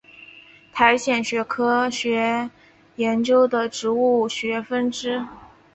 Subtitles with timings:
[0.73, 2.49] 苔藓学科学
[2.95, 5.23] 研究的植物学分支。